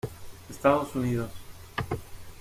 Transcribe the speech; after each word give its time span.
Estados 0.49 0.95
Unidos 0.95 1.31